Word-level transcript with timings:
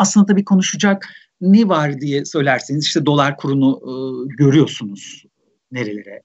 Aslında 0.00 0.26
tabii 0.26 0.44
konuşacak 0.44 1.08
ne 1.40 1.68
var 1.68 2.00
diye 2.00 2.24
söylerseniz 2.24 2.84
işte 2.84 3.06
dolar 3.06 3.36
kurunu 3.36 3.80
e, 3.82 3.92
görüyorsunuz 4.36 5.24
nerelere 5.72 6.22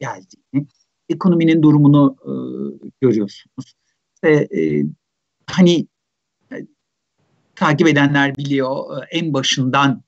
geldiğini. 0.00 0.66
Ekonominin 1.08 1.62
durumunu 1.62 2.16
e, 2.22 2.32
görüyorsunuz. 3.00 3.74
Ve 4.24 4.48
e, 4.56 4.84
hani 5.46 5.86
e, 6.52 6.56
takip 7.54 7.88
edenler 7.88 8.36
biliyor 8.36 9.02
e, 9.02 9.06
en 9.18 9.32
başından 9.32 10.02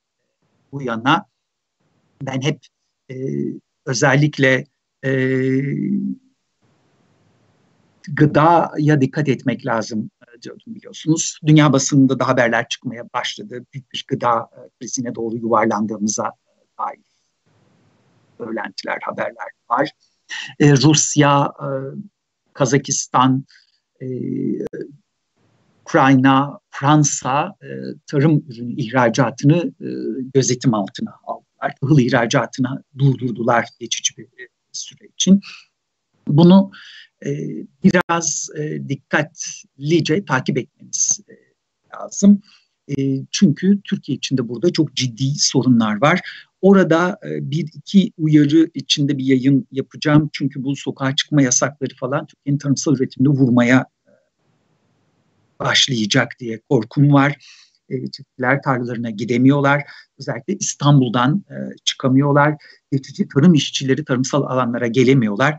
bu 0.72 0.82
yana 0.82 1.27
ben 2.22 2.41
hep 2.41 2.61
e, 3.11 3.14
özellikle 3.86 4.64
e, 5.04 5.12
gıdaya 8.09 9.00
dikkat 9.00 9.29
etmek 9.29 9.66
lazım 9.66 10.11
e, 10.40 10.43
diyordum 10.43 10.75
biliyorsunuz. 10.75 11.39
Dünya 11.46 11.72
basınında 11.72 12.18
da 12.18 12.29
haberler 12.29 12.68
çıkmaya 12.68 13.04
başladı. 13.14 13.64
Büyük 13.75 13.93
bir 13.93 14.04
gıda 14.08 14.39
e, 14.39 14.58
krizine 14.80 15.14
doğru 15.14 15.36
yuvarlandığımıza 15.36 16.32
dair 16.79 17.00
söylentiler, 18.39 18.99
haberler 19.03 19.49
var. 19.71 19.90
E, 20.61 20.72
Rusya, 20.72 21.53
e, 21.61 21.66
Kazakistan, 22.53 23.44
e, 24.03 24.07
Ukrayna, 25.82 26.58
Fransa 26.71 27.54
e, 27.63 27.68
tarım 28.07 28.44
ürünü 28.49 28.72
ihracatını 28.72 29.72
e, 29.80 29.88
gözetim 30.35 30.75
altına 30.75 31.14
aldılar. 31.25 31.75
Tahıl 31.80 31.99
ihracatına 31.99 32.83
durdurdular 32.98 33.66
geçici 33.80 34.16
bir 34.16 34.25
e, 34.25 34.48
süre 34.72 35.06
için. 35.06 35.41
Bunu 36.36 36.70
e, 37.27 37.30
biraz 37.84 38.48
e, 38.58 38.88
dikkatlice 38.88 40.25
takip 40.25 40.58
etmeniz 40.58 41.20
e, 41.28 41.34
lazım. 41.97 42.41
E, 42.98 43.22
çünkü 43.30 43.80
Türkiye 43.84 44.16
içinde 44.16 44.48
burada 44.48 44.72
çok 44.72 44.94
ciddi 44.96 45.34
sorunlar 45.38 46.02
var. 46.02 46.20
Orada 46.60 47.18
e, 47.27 47.50
bir 47.50 47.68
iki 47.74 48.12
uyarı 48.18 48.70
içinde 48.74 49.18
bir 49.18 49.24
yayın 49.24 49.66
yapacağım. 49.72 50.30
Çünkü 50.32 50.64
bu 50.64 50.77
sokağa 50.77 51.16
çıkma 51.16 51.42
yasakları 51.42 51.94
falan 51.96 52.27
Türkiye'nin 52.27 52.58
tarımsal 52.58 52.96
üretimini 52.96 53.28
vurmaya 53.28 53.86
e, 54.06 54.12
başlayacak 55.60 56.36
diye 56.40 56.60
korkum 56.68 57.12
var. 57.12 57.36
E, 57.88 58.10
çiftçiler 58.10 58.62
tarlalarına 58.62 59.10
gidemiyorlar. 59.10 59.83
Özellikle 60.18 60.55
İstanbul'dan 60.55 61.44
e, 61.50 61.56
çıkamıyorlar. 61.84 62.55
Geçici 62.92 63.28
tarım 63.28 63.55
işçileri 63.55 64.05
tarımsal 64.05 64.42
alanlara 64.42 64.86
gelemiyorlar. 64.86 65.58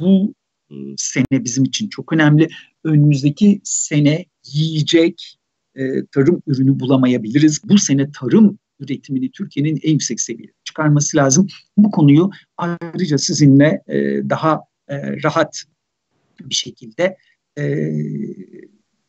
Bu 0.00 0.34
e, 0.70 0.74
sene 0.96 1.44
bizim 1.44 1.64
için 1.64 1.88
çok 1.88 2.12
önemli. 2.12 2.48
Önümüzdeki 2.84 3.60
sene 3.64 4.26
yiyecek 4.44 5.38
e, 5.74 6.06
tarım 6.06 6.42
ürünü 6.46 6.80
bulamayabiliriz. 6.80 7.60
Bu 7.64 7.78
sene 7.78 8.12
tarım 8.12 8.58
üretimini 8.80 9.30
Türkiye'nin 9.30 9.80
en 9.82 9.92
yüksek 9.92 10.20
seviyeye 10.20 10.52
çıkarması 10.64 11.16
lazım. 11.16 11.46
Bu 11.76 11.90
konuyu 11.90 12.30
ayrıca 12.56 13.18
sizinle 13.18 13.82
e, 13.88 13.98
daha 14.30 14.60
e, 14.88 15.22
rahat 15.22 15.64
bir 16.40 16.54
şekilde 16.54 17.16
e, 17.58 17.92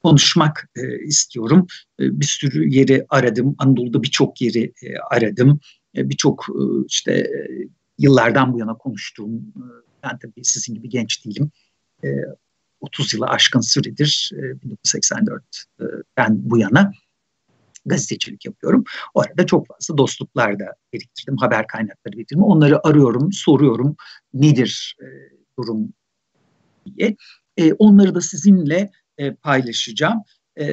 konuşmak 0.03 0.69
e, 0.75 0.99
istiyorum. 0.99 1.67
E, 1.99 2.19
bir 2.19 2.25
sürü 2.25 2.69
yeri 2.69 3.05
aradım. 3.09 3.55
Anadolu'da 3.57 4.03
birçok 4.03 4.41
yeri 4.41 4.63
e, 4.63 4.97
aradım. 5.11 5.59
E, 5.97 6.09
birçok 6.09 6.45
e, 6.49 6.85
işte 6.87 7.13
e, 7.13 7.67
yıllardan 7.99 8.53
bu 8.53 8.59
yana 8.59 8.73
konuştuğum, 8.73 9.35
e, 9.35 9.65
ben 10.03 10.17
tabii 10.17 10.45
sizin 10.45 10.75
gibi 10.75 10.89
genç 10.89 11.25
değilim. 11.25 11.51
E, 12.03 12.07
30 12.81 13.13
yılı 13.13 13.25
aşkın 13.25 13.61
süredir, 13.61 14.31
e, 14.33 14.37
1984'ten 14.37 16.49
bu 16.49 16.57
yana 16.57 16.91
gazetecilik 17.85 18.45
yapıyorum. 18.45 18.83
O 19.13 19.21
arada 19.21 19.45
çok 19.45 19.67
fazla 19.67 19.97
dostluklar 19.97 20.59
da 20.59 20.65
biriktirdim, 20.93 21.37
haber 21.37 21.67
kaynakları 21.67 22.17
biriktirdim. 22.17 22.43
Onları 22.43 22.87
arıyorum, 22.87 23.31
soruyorum 23.31 23.95
nedir 24.33 24.97
e, 25.01 25.05
durum 25.59 25.93
diye. 26.85 27.15
E, 27.57 27.73
onları 27.73 28.15
da 28.15 28.21
sizinle 28.21 28.91
e, 29.17 29.33
paylaşacağım. 29.33 30.23
E, 30.55 30.65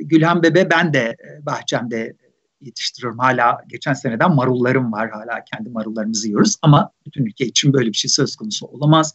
Gülhan 0.00 0.42
Bebe 0.42 0.70
ben 0.70 0.94
de 0.94 1.00
e, 1.00 1.46
bahçemde 1.46 2.16
yetiştiriyorum. 2.60 3.18
Hala 3.18 3.58
geçen 3.68 3.92
seneden 3.92 4.34
marullarım 4.34 4.92
var. 4.92 5.10
Hala 5.10 5.44
kendi 5.44 5.70
marullarımızı 5.70 6.26
yiyoruz. 6.26 6.56
Ama 6.62 6.90
bütün 7.06 7.26
ülke 7.26 7.46
için 7.46 7.72
böyle 7.72 7.88
bir 7.88 7.96
şey 7.96 8.08
söz 8.08 8.36
konusu 8.36 8.66
olamaz. 8.66 9.12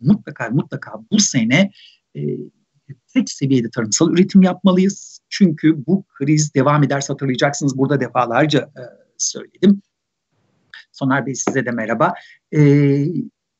Mutlaka 0.00 0.50
mutlaka 0.50 0.92
bu 1.10 1.20
sene 1.20 1.70
e, 2.14 2.20
yüksek 2.88 3.30
seviyede 3.30 3.70
tarımsal 3.70 4.12
üretim 4.12 4.42
yapmalıyız. 4.42 5.20
Çünkü 5.28 5.86
bu 5.86 6.04
kriz 6.18 6.54
devam 6.54 6.82
ederse 6.82 7.12
hatırlayacaksınız 7.12 7.78
burada 7.78 8.00
defalarca 8.00 8.60
e, 8.60 8.82
söyledim. 9.18 9.82
Soner 10.92 11.26
Bey 11.26 11.34
size 11.34 11.66
de 11.66 11.70
merhaba. 11.70 12.14
E, 12.56 12.60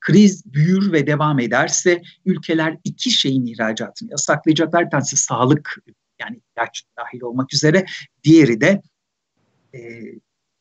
kriz 0.01 0.53
büyür 0.53 0.93
ve 0.93 1.07
devam 1.07 1.41
ederse 1.41 2.03
ülkeler 2.25 2.79
iki 2.85 3.11
şeyin 3.11 3.47
ihracatını 3.47 4.11
yasaklayacaklar. 4.11 4.85
Bir 4.85 4.91
tanesi 4.91 5.17
sağlık 5.17 5.77
yani 6.21 6.41
ilaç 6.57 6.85
dahil 6.99 7.23
olmak 7.23 7.55
üzere. 7.55 7.87
Diğeri 8.25 8.61
de 8.61 8.83
e, 9.77 9.81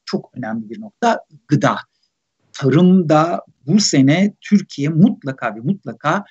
çok 0.06 0.32
önemli 0.34 0.70
bir 0.70 0.82
nokta 0.82 1.20
gıda. 1.48 1.78
Tarımda 2.54 3.42
bu 3.68 3.80
sene 3.80 4.34
Türkiye 4.42 4.90
mutlaka 4.90 5.56
ve 5.56 5.60
mutlaka 5.60 6.26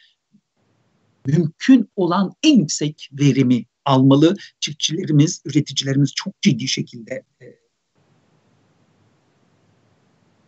mümkün 1.27 1.91
olan 1.97 2.33
en 2.43 2.59
yüksek 2.59 3.11
verimi 3.13 3.65
almalı. 3.85 4.37
Çiftçilerimiz, 4.61 5.43
üreticilerimiz 5.45 6.13
çok 6.15 6.43
ciddi 6.43 6.69
şekilde 6.69 7.23
e, 7.43 7.47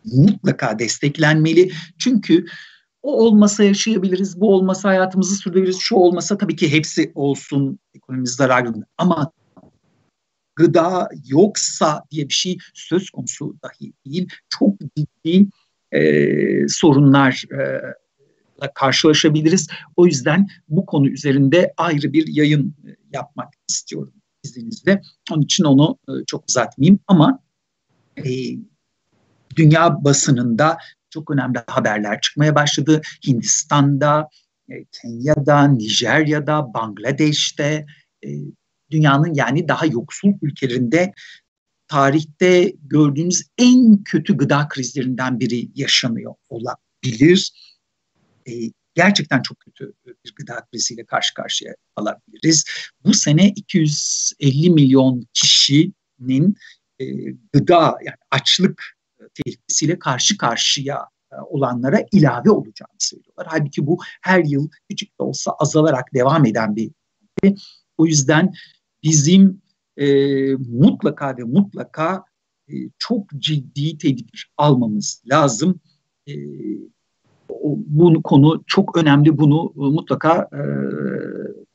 mutlaka 0.05 0.79
desteklenmeli. 0.79 1.71
Çünkü 1.97 2.45
o 3.03 3.25
olmasa 3.25 3.63
yaşayabiliriz, 3.63 4.41
bu 4.41 4.53
olmasa 4.53 4.89
hayatımızı 4.89 5.35
sürdürebiliriz, 5.35 5.79
şu 5.79 5.95
olmasa 5.95 6.37
tabii 6.37 6.55
ki 6.55 6.71
hepsi 6.71 7.11
olsun 7.15 7.79
ekonomimiz 7.93 8.31
zarar 8.31 8.61
görür. 8.61 8.83
Ama 8.97 9.31
gıda 10.57 11.09
yoksa 11.27 12.03
diye 12.11 12.29
bir 12.29 12.33
şey 12.33 12.57
söz 12.73 13.09
konusu 13.09 13.55
dahi 13.63 13.93
değil. 14.05 14.29
Çok 14.49 14.75
ciddi 14.97 15.47
e, 15.91 16.67
sorunlar 16.67 17.43
e, 17.53 17.81
karşılaşabiliriz. 18.75 19.67
O 19.95 20.05
yüzden 20.05 20.47
bu 20.69 20.85
konu 20.85 21.09
üzerinde 21.09 21.73
ayrı 21.77 22.13
bir 22.13 22.27
yayın 22.27 22.75
e, 22.87 22.95
yapmak 23.13 23.53
istiyorum 23.69 24.13
izninizle. 24.43 25.01
Onun 25.31 25.41
için 25.41 25.63
onu 25.63 25.97
e, 26.09 26.11
çok 26.27 26.43
uzatmayayım 26.49 26.99
ama 27.07 27.39
e, 28.17 28.31
dünya 29.55 30.03
basınında 30.03 30.77
çok 31.09 31.31
önemli 31.31 31.59
haberler 31.67 32.21
çıkmaya 32.21 32.55
başladı. 32.55 33.01
Hindistan'da, 33.27 34.29
Kenya'da, 35.01 35.67
Nijerya'da, 35.67 36.73
Bangladeş'te, 36.73 37.85
dünyanın 38.91 39.33
yani 39.33 39.67
daha 39.67 39.85
yoksul 39.85 40.33
ülkelerinde 40.41 41.13
tarihte 41.87 42.73
gördüğümüz 42.81 43.43
en 43.57 44.03
kötü 44.03 44.37
gıda 44.37 44.67
krizlerinden 44.67 45.39
biri 45.39 45.69
yaşanıyor 45.75 46.35
olabilir. 46.49 47.51
E, 48.47 48.51
gerçekten 48.95 49.41
çok 49.41 49.59
kötü 49.59 49.93
bir 50.05 50.35
gıda 50.35 50.65
kriziyle 50.71 51.05
karşı 51.05 51.33
karşıya 51.33 51.75
kalabiliriz. 51.95 52.65
Bu 53.03 53.13
sene 53.13 53.49
250 53.49 54.69
milyon 54.69 55.27
kişinin 55.33 56.55
e, 56.99 57.05
gıda 57.53 57.97
yani 58.05 58.17
açlık 58.31 58.97
tehlikesiyle 59.33 59.99
karşı 59.99 60.37
karşıya 60.37 61.07
e, 61.31 61.35
olanlara 61.35 62.05
ilave 62.11 62.49
olacağını 62.49 62.97
söylüyorlar. 62.99 63.47
Halbuki 63.49 63.87
bu 63.87 63.99
her 64.21 64.43
yıl 64.43 64.69
küçük 64.89 65.19
de 65.19 65.23
olsa 65.23 65.51
azalarak 65.51 66.13
devam 66.13 66.45
eden 66.45 66.75
bir. 66.75 66.91
O 67.97 68.05
yüzden 68.05 68.53
bizim 69.07 69.61
e, 69.97 70.07
mutlaka 70.55 71.37
ve 71.37 71.43
mutlaka 71.43 72.23
e, 72.69 72.73
çok 72.97 73.29
ciddi 73.37 73.97
tedbir 73.97 74.51
almamız 74.57 75.23
lazım. 75.31 75.79
E, 76.27 76.33
bu 77.87 78.23
konu 78.23 78.63
çok 78.67 78.97
önemli. 78.97 79.37
Bunu 79.37 79.73
mutlaka 79.75 80.49
e, 80.53 80.61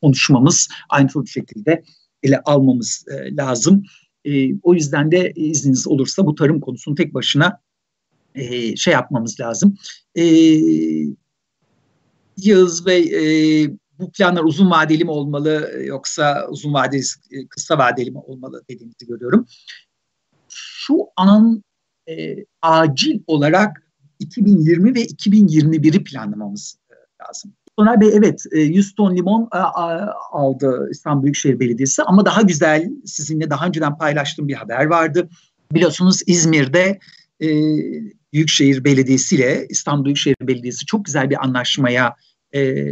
konuşmamız, 0.03 0.69
bir 1.25 1.31
şekilde 1.31 1.83
ele 2.23 2.41
almamız 2.45 3.05
e, 3.09 3.37
lazım. 3.37 3.83
E, 4.25 4.55
o 4.63 4.75
yüzden 4.75 5.13
de 5.13 5.33
izniniz 5.37 5.89
olursa 5.89 6.27
bu 6.27 6.35
tarım 6.35 6.61
konusunu 6.61 6.95
tek 6.95 7.15
başına 7.15 7.61
e, 8.35 8.77
şey 8.77 8.93
yapmamız 8.93 9.41
lazım. 9.41 9.77
E, 10.15 10.25
Yağız 12.37 12.87
Bey 12.87 13.03
e, 13.03 13.71
bu 13.99 14.13
planlar 14.13 14.45
uzun 14.45 14.71
vadeli 14.71 15.05
mi 15.05 15.11
olmalı 15.11 15.73
yoksa 15.85 16.47
uzun 16.51 16.75
vadeli 16.75 17.03
kısa 17.51 17.79
vadeli 17.79 18.11
mi 18.11 18.19
olmalı 18.19 18.63
dediğinizi 18.71 19.07
görüyorum. 19.07 19.47
Şu 20.49 20.95
an 21.17 21.63
e, 22.09 22.37
acil 22.63 23.21
olarak 23.27 23.83
2020 24.19 24.95
ve 24.95 25.05
2021'i 25.05 26.05
planlamamız 26.05 26.79
lazım. 27.23 27.53
Soner 27.79 28.01
Bey 28.01 28.11
evet 28.13 28.45
100 28.53 28.89
e, 28.89 28.95
ton 28.97 29.17
limon 29.17 29.49
e, 29.55 29.59
aldı 30.33 30.89
İstanbul 30.91 31.23
Büyükşehir 31.23 31.61
Belediyesi 31.61 32.03
ama 32.03 32.27
daha 32.27 32.43
güzel 32.43 32.91
sizinle 33.05 33.51
daha 33.51 33.67
önceden 33.67 33.99
paylaştığım 33.99 34.49
bir 34.49 34.55
haber 34.55 34.85
vardı. 34.85 35.29
Biliyorsunuz 35.73 36.21
İzmir'de 36.27 36.99
e, 37.43 37.49
Büyükşehir 38.33 38.85
Belediyesi 38.85 39.37
ile 39.37 39.67
İstanbul 39.69 40.05
Büyükşehir 40.05 40.37
Belediyesi 40.43 40.87
çok 40.87 41.05
güzel 41.05 41.31
bir 41.31 41.45
anlaşmaya 41.45 42.17
e, 42.55 42.85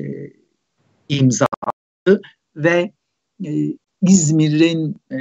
imza 1.11 1.47
attı 1.62 2.23
ve 2.57 2.93
e, 3.45 3.51
İzmir'in 4.03 4.97
e, 5.12 5.19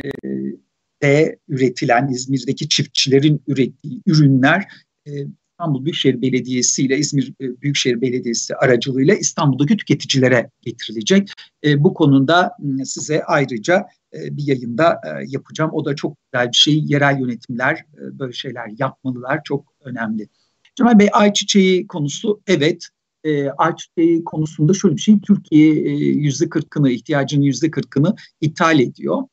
de 1.04 1.40
üretilen, 1.48 2.08
İzmir'deki 2.08 2.70
çiftçilerin 2.70 3.42
ürettiği 3.48 4.02
ürünler 4.06 4.68
e, 5.06 5.12
İstanbul 5.60 5.86
Büyükşehir 5.86 6.22
Belediyesi 6.22 6.84
ile 6.84 6.98
İzmir 6.98 7.34
e, 7.42 7.62
Büyükşehir 7.62 8.02
Belediyesi 8.02 8.56
aracılığıyla 8.56 9.16
İstanbul'daki 9.16 9.78
tüketicilere 9.78 10.50
getirilecek. 10.62 11.32
E, 11.64 11.84
bu 11.84 11.94
konuda 11.94 12.52
size 12.84 13.24
ayrıca 13.24 13.86
e, 14.14 14.38
bir 14.38 14.48
yayında 14.48 15.02
e, 15.06 15.10
yapacağım. 15.28 15.72
O 15.74 15.86
da 15.86 15.96
çok 15.96 16.18
güzel 16.24 16.48
bir 16.48 16.58
şey. 16.58 16.84
Yerel 16.86 17.20
yönetimler 17.20 17.74
e, 17.74 18.20
böyle 18.20 18.34
şeyler 18.34 18.68
yapmalılar. 18.80 19.42
Çok 19.44 19.74
önemli. 19.84 20.30
Cemal 20.76 21.00
Bey 21.00 21.10
ayçiçeği 21.14 21.88
konusu 21.88 22.42
evet. 22.48 22.90
E, 23.24 23.50
ayçiçeği 23.50 24.24
konusunda 24.24 24.74
şöyle 24.74 24.95
bir 24.95 25.01
şey. 25.01 25.19
Türkiye 25.21 25.74
yüzde 26.10 26.50
kırkını, 26.50 26.89
ihtiyacının 26.89 27.44
yüzde 27.44 27.71
kırkını 27.71 28.16
ithal 28.42 28.80
ediyor. 28.80 29.24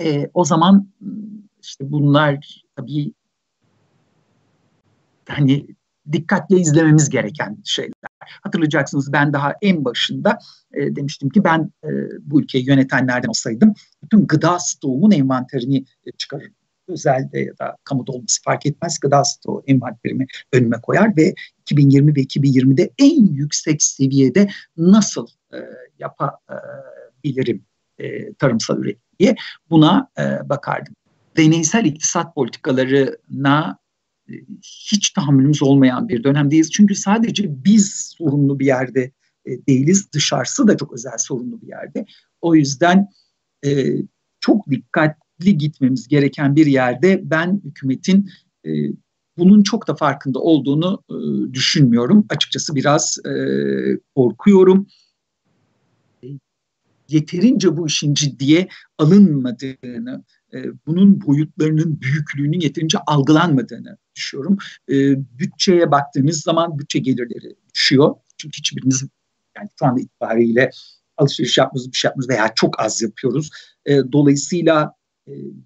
E, 0.00 0.30
o 0.34 0.44
zaman 0.44 0.88
işte 1.62 1.92
bunlar 1.92 2.62
tabii 2.76 3.12
hani 5.28 5.66
dikkatle 6.12 6.56
izlememiz 6.56 7.10
gereken 7.10 7.58
şeyler. 7.64 7.92
Hatırlayacaksınız 8.42 9.12
ben 9.12 9.32
daha 9.32 9.54
en 9.62 9.84
başında 9.84 10.38
e, 10.74 10.96
demiştim 10.96 11.28
ki 11.28 11.44
ben 11.44 11.72
e, 11.84 11.88
bu 12.20 12.40
ülkeyi 12.40 12.68
yönetenlerden 12.68 13.28
olsaydım 13.28 13.74
bütün 14.02 14.26
gıda 14.26 14.58
stoğumun 14.58 15.10
envanterini 15.10 15.76
e, 15.78 16.10
çıkarırım. 16.18 16.54
Özelde 16.90 17.40
ya 17.40 17.58
da 17.58 17.76
kamuda 17.84 18.12
olması 18.12 18.42
fark 18.42 18.66
etmez 18.66 18.98
gıda 18.98 19.24
stoğu 19.24 19.62
envanterimi 19.66 20.26
önüme 20.52 20.80
koyar 20.82 21.16
ve 21.16 21.34
2020 21.60 22.16
ve 22.16 22.20
2020'de 22.20 22.90
en 22.98 23.26
yüksek 23.26 23.82
seviyede 23.82 24.48
nasıl 24.76 25.26
e, 25.52 25.58
yapabilirim 25.98 27.64
e, 27.98 28.34
tarımsal 28.34 28.78
üretim 28.78 29.02
diye 29.18 29.36
buna 29.70 30.08
e, 30.18 30.48
bakardım. 30.48 30.94
Deneysel 31.36 31.84
iktisat 31.84 32.34
politikalarına 32.34 33.78
hiç 34.62 35.10
tahammülümüz 35.10 35.62
olmayan 35.62 36.08
bir 36.08 36.24
dönemdeyiz. 36.24 36.70
Çünkü 36.70 36.94
sadece 36.94 37.64
biz 37.64 38.14
sorunlu 38.18 38.58
bir 38.58 38.66
yerde 38.66 39.12
e, 39.46 39.66
değiliz. 39.66 40.12
Dışarısı 40.12 40.68
da 40.68 40.76
çok 40.76 40.92
özel 40.92 41.18
sorunlu 41.18 41.62
bir 41.62 41.68
yerde. 41.68 42.04
O 42.40 42.54
yüzden 42.54 43.08
e, 43.66 43.86
çok 44.40 44.70
dikkatli 44.70 45.29
gitmemiz 45.44 46.08
gereken 46.08 46.56
bir 46.56 46.66
yerde 46.66 47.20
ben 47.24 47.60
hükümetin 47.64 48.30
e, 48.66 48.70
bunun 49.38 49.62
çok 49.62 49.88
da 49.88 49.94
farkında 49.94 50.38
olduğunu 50.38 51.02
e, 51.10 51.14
düşünmüyorum. 51.54 52.26
Açıkçası 52.28 52.74
biraz 52.74 53.18
e, 53.26 53.32
korkuyorum. 54.14 54.86
Yeterince 57.08 57.76
bu 57.76 57.86
işin 57.86 58.14
ciddiye 58.14 58.68
alınmadığını, 58.98 60.24
e, 60.54 60.64
bunun 60.86 61.26
boyutlarının 61.26 62.00
büyüklüğünün 62.00 62.60
yeterince 62.60 62.98
algılanmadığını 63.06 63.96
düşünüyorum. 64.16 64.58
E, 64.88 64.94
bütçeye 65.38 65.90
baktığınız 65.90 66.40
zaman 66.40 66.78
bütçe 66.78 66.98
gelirleri 66.98 67.56
düşüyor. 67.74 68.14
Çünkü 68.38 68.58
hiçbirimiz 68.58 69.04
yani 69.56 69.68
şu 69.78 69.86
anda 69.86 70.00
itibariyle 70.00 70.70
alışveriş 71.16 71.58
yapmıyoruz, 71.58 71.92
bir 71.92 71.96
şey 71.96 72.08
yapmıyoruz 72.08 72.30
veya 72.30 72.52
çok 72.54 72.80
az 72.80 73.02
yapıyoruz. 73.02 73.50
E, 73.86 74.12
dolayısıyla 74.12 74.94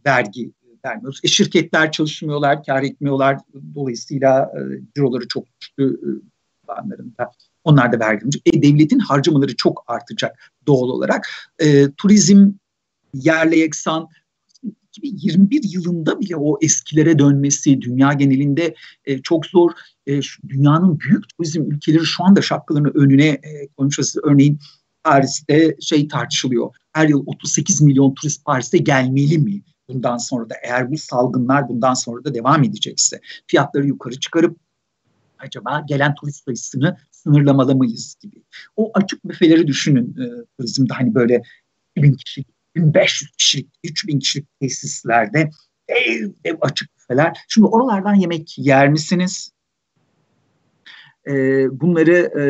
vergi 0.06 0.52
vermiyoruz. 0.84 1.20
E, 1.24 1.28
şirketler 1.28 1.92
çalışmıyorlar, 1.92 2.64
kar 2.64 2.82
etmiyorlar. 2.82 3.38
Dolayısıyla 3.74 4.52
e, 4.56 4.60
ciroları 4.96 5.28
çok 5.28 5.44
düştü 5.60 6.00
e, 6.02 7.24
Onlar 7.64 7.92
da 7.92 8.00
vergi 8.00 8.26
e, 8.46 8.62
devletin 8.62 8.98
harcamaları 8.98 9.56
çok 9.56 9.84
artacak 9.86 10.52
doğal 10.66 10.88
olarak. 10.88 11.28
E, 11.58 11.90
turizm 11.90 12.50
yerle 13.14 13.58
yeksan 13.58 14.08
2021 14.88 15.62
yılında 15.72 16.20
bile 16.20 16.36
o 16.36 16.58
eskilere 16.62 17.18
dönmesi 17.18 17.80
dünya 17.80 18.12
genelinde 18.12 18.74
e, 19.04 19.22
çok 19.22 19.46
zor. 19.46 19.70
E, 20.06 20.20
dünyanın 20.48 21.00
büyük 21.00 21.24
turizm 21.28 21.62
ülkeleri 21.62 22.04
şu 22.04 22.24
anda 22.24 22.42
şapkalarını 22.42 22.88
önüne 22.88 23.28
e, 23.28 23.68
koymuşuz. 23.76 24.14
Örneğin 24.22 24.58
Paris'te 25.04 25.76
şey 25.80 26.08
tartışılıyor. 26.08 26.74
Her 26.92 27.08
yıl 27.08 27.22
38 27.26 27.80
milyon 27.82 28.14
turist 28.14 28.44
Paris'te 28.44 28.78
gelmeli 28.78 29.38
mi? 29.38 29.62
Bundan 29.88 30.16
sonra 30.16 30.50
da 30.50 30.54
eğer 30.62 30.90
bu 30.90 30.98
salgınlar 30.98 31.68
bundan 31.68 31.94
sonra 31.94 32.24
da 32.24 32.34
devam 32.34 32.64
edecekse 32.64 33.20
fiyatları 33.46 33.86
yukarı 33.86 34.20
çıkarıp 34.20 34.56
acaba 35.38 35.84
gelen 35.88 36.14
turist 36.14 36.44
sayısını 36.44 36.96
sınırlamalı 37.10 37.76
mıyız 37.76 38.16
gibi. 38.20 38.42
O 38.76 38.90
açık 38.94 39.24
büfeleri 39.24 39.66
düşünün 39.66 40.16
e, 40.20 40.24
turizmde 40.58 40.94
hani 40.94 41.14
böyle 41.14 41.42
bin 41.96 42.14
kişi 42.14 42.44
1500 42.76 43.30
kişilik, 43.30 43.68
3000 43.84 44.18
kişilik 44.18 44.60
tesislerde 44.60 45.50
ev, 45.88 46.30
ev 46.44 46.56
açık 46.60 46.96
büfeler. 46.96 47.44
Şimdi 47.48 47.66
oralardan 47.66 48.14
yemek 48.14 48.58
yer 48.58 48.88
misiniz? 48.88 49.50
Ee, 51.26 51.80
bunları 51.80 52.16
e, 52.40 52.44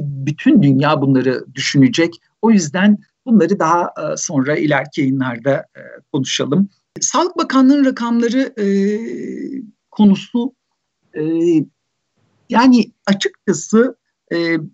bütün 0.00 0.62
dünya 0.62 1.02
bunları 1.02 1.44
düşünecek. 1.54 2.14
O 2.42 2.50
yüzden 2.50 2.98
bunları 3.26 3.58
daha 3.58 3.82
e, 3.82 4.16
sonra 4.16 4.56
ileriki 4.56 5.00
yayınlarda 5.00 5.54
e, 5.54 5.80
konuşalım. 6.12 6.68
Sağlık 7.00 7.38
Bakanlığı'nın 7.38 7.84
rakamları 7.84 8.54
e, 8.58 8.66
konusu 9.90 10.54
yani 12.48 12.92
açıkçası 13.06 13.96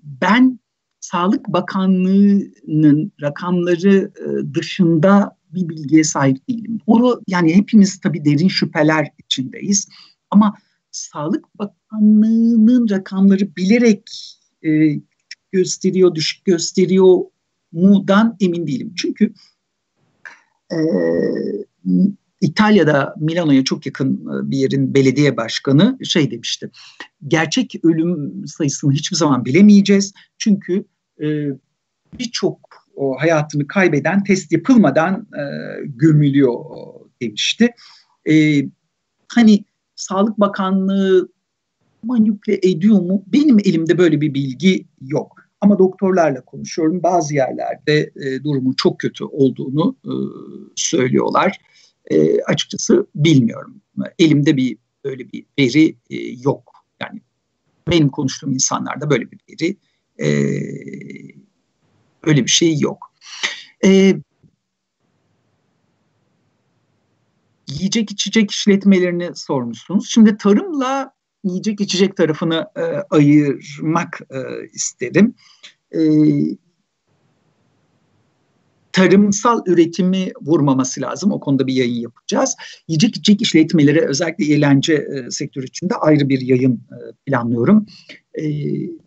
ben 0.03 0.59
Sağlık 1.01 1.49
Bakanlığı'nın 1.49 3.13
rakamları 3.23 4.13
dışında 4.55 5.37
bir 5.51 5.69
bilgiye 5.69 6.05
sahip 6.05 6.49
değilim. 6.49 6.81
Onu 6.87 7.21
yani 7.29 7.57
hepimiz 7.57 8.01
tabii 8.01 8.25
derin 8.25 8.49
şüpheler 8.49 9.09
içindeyiz. 9.19 9.89
Ama 10.31 10.55
Sağlık 10.91 11.59
Bakanlığı'nın 11.59 12.89
rakamları 12.91 13.57
bilerek 13.57 14.36
e, 14.67 15.01
gösteriyor, 15.53 16.15
düşük 16.15 16.45
gösteriyor 16.45 17.19
mudan 17.73 18.37
emin 18.41 18.67
değilim. 18.67 18.93
Çünkü 18.97 19.33
e, 20.73 20.79
İtalya'da 22.41 23.15
Milano'ya 23.21 23.65
çok 23.65 23.87
yakın 23.87 24.15
e, 24.15 24.51
bir 24.51 24.57
yerin 24.57 24.95
belediye 24.95 25.37
başkanı 25.37 25.99
şey 26.05 26.31
demişti. 26.31 26.71
Gerçek 27.29 27.85
ölüm 27.85 28.47
sayısını 28.47 28.93
hiçbir 28.93 29.17
zaman 29.17 29.45
bilemeyeceğiz. 29.45 30.13
Çünkü 30.39 30.85
e, 31.21 31.27
birçok 32.19 32.87
hayatını 33.19 33.67
kaybeden 33.67 34.25
test 34.25 34.53
yapılmadan 34.53 35.15
e, 35.15 35.43
gömülüyor 35.85 36.65
demişti. 37.23 37.71
E, 38.29 38.65
hani 39.29 39.65
Sağlık 39.97 40.41
Bakanlığı 40.41 41.29
manipüle 42.07 42.59
ediyor 42.63 43.01
mu? 43.01 43.25
Benim 43.27 43.59
elimde 43.59 43.99
böyle 43.99 44.21
bir 44.21 44.35
bilgi 44.35 44.87
yok. 45.01 45.37
Ama 45.61 45.79
doktorlarla 45.79 46.45
konuşuyorum. 46.45 47.03
Bazı 47.03 47.35
yerlerde 47.35 48.13
e, 48.17 48.45
durumu 48.45 48.77
çok 48.77 49.01
kötü 49.01 49.25
olduğunu 49.25 49.97
e, 50.05 50.13
söylüyorlar. 50.77 51.61
E, 52.11 52.43
açıkçası 52.43 53.07
bilmiyorum. 53.15 53.81
Elimde 54.19 54.57
bir 54.57 54.79
böyle 55.05 55.33
bir 55.33 55.47
veri 55.59 55.97
e, 56.11 56.17
yok. 56.43 56.73
Yani 57.03 57.21
benim 57.91 58.09
konuştuğum 58.09 58.53
insanlarda 58.53 59.11
böyle 59.11 59.31
bir 59.31 59.39
veri 59.51 59.77
e, 60.19 60.29
öyle 62.23 62.45
bir 62.45 62.51
şey 62.51 62.79
yok. 62.79 63.13
E, 63.85 64.15
yiyecek 67.69 68.11
içecek 68.11 68.51
işletmelerini 68.51 69.31
sormuşsunuz. 69.35 70.09
Şimdi 70.11 70.37
tarımla 70.37 71.16
yiyecek 71.49 71.81
içecek 71.81 72.17
tarafını 72.17 72.67
e, 72.77 72.83
ayırmak 73.11 74.21
e, 74.31 74.39
isterim. 74.73 75.35
E, 75.93 76.01
tarımsal 78.97 79.63
üretimi 79.67 80.29
vurmaması 80.43 81.01
lazım. 81.01 81.33
O 81.33 81.41
konuda 81.41 81.67
bir 81.67 81.75
yayın 81.75 82.01
yapacağız. 82.01 82.57
Yiyecek 82.89 83.17
içecek 83.17 83.43
işletmeleri 83.43 84.01
özellikle 84.01 84.45
eğlence 84.45 84.95
e, 84.95 85.31
sektörü 85.31 85.67
içinde 85.67 85.95
ayrı 85.95 86.29
bir 86.29 86.41
yayın 86.41 86.75
e, 86.75 86.99
planlıyorum. 87.27 87.87
E, 88.35 88.45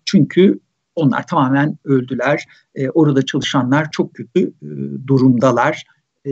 çünkü 0.05 0.60
onlar 0.96 1.27
tamamen 1.27 1.77
öldüler. 1.86 2.46
E, 2.75 2.89
orada 2.89 3.25
çalışanlar 3.25 3.91
çok 3.91 4.13
kötü 4.13 4.48
e, 4.48 4.67
durumdalar. 5.08 5.84
E, 6.25 6.31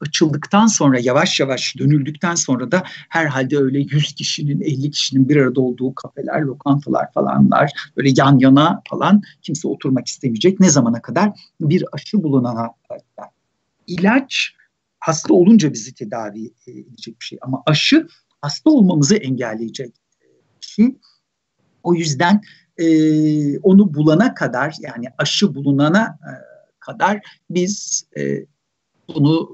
açıldıktan 0.00 0.66
sonra 0.66 0.98
yavaş 1.00 1.40
yavaş 1.40 1.78
dönüldükten 1.78 2.34
sonra 2.34 2.72
da 2.72 2.82
herhalde 3.08 3.58
öyle 3.58 3.78
100 3.78 4.12
kişinin 4.12 4.60
50 4.60 4.90
kişinin 4.90 5.28
bir 5.28 5.36
arada 5.36 5.60
olduğu 5.60 5.94
kafeler, 5.94 6.40
lokantalar 6.40 7.12
falanlar 7.12 7.72
böyle 7.96 8.12
yan 8.16 8.38
yana 8.38 8.82
falan 8.90 9.22
kimse 9.42 9.68
oturmak 9.68 10.06
istemeyecek. 10.06 10.60
Ne 10.60 10.70
zamana 10.70 11.02
kadar? 11.02 11.32
Bir 11.60 11.84
aşı 11.92 12.22
bulunana 12.22 12.70
kadar. 12.88 13.30
İlaç 13.86 14.54
hasta 14.98 15.34
olunca 15.34 15.72
bizi 15.72 15.94
tedavi 15.94 16.52
edecek 16.66 17.20
bir 17.20 17.24
şey 17.24 17.38
ama 17.42 17.62
aşı 17.66 18.08
hasta 18.40 18.70
olmamızı 18.70 19.16
engelleyecek 19.16 19.94
bir 20.62 20.66
şey. 20.66 20.96
O 21.82 21.94
yüzden 21.94 22.40
e, 22.78 23.58
onu 23.58 23.94
bulana 23.94 24.34
kadar 24.34 24.74
yani 24.80 25.06
aşı 25.18 25.54
bulunana 25.54 26.18
e, 26.22 26.32
kadar 26.80 27.20
biz 27.50 28.04
e, 28.16 28.44
bunu 29.08 29.50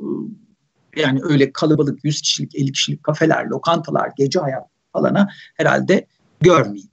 yani 0.97 1.21
öyle 1.23 1.53
kalabalık 1.53 2.05
100 2.05 2.23
kişilik 2.23 2.55
50 2.55 2.73
kişilik 2.73 3.05
kafeler, 3.05 3.47
lokantalar, 3.47 4.11
gece 4.17 4.41
hayat 4.41 4.69
falana 4.93 5.29
herhalde 5.55 6.07
görmeyin. 6.41 6.90